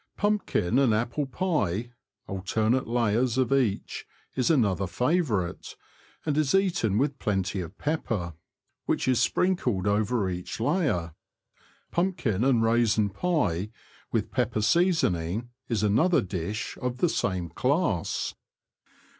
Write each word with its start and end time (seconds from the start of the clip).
Pumpkin 0.17 0.79
and 0.79 0.95
apple 0.95 1.27
pie 1.27 1.91
(alternate 2.25 2.87
layers 2.87 3.37
of 3.37 3.53
each) 3.53 4.07
is 4.35 4.49
another 4.49 4.87
favourite, 4.87 5.75
and 6.25 6.35
is 6.39 6.55
eaten 6.55 6.97
with 6.97 7.19
plenty 7.19 7.61
of 7.61 7.77
pepper, 7.77 8.33
which 8.87 9.07
is 9.07 9.21
sprinkled 9.21 9.85
over 9.85 10.27
each 10.27 10.59
layer. 10.59 11.13
Pumpkin 11.91 12.43
and 12.43 12.63
raisin 12.63 13.11
pie, 13.11 13.69
with 14.11 14.31
pepper 14.31 14.63
seasoning, 14.63 15.49
is 15.69 15.83
another 15.83 16.23
dish 16.23 16.79
of 16.81 16.97
the 16.97 17.07
same 17.07 17.49
class. 17.49 18.33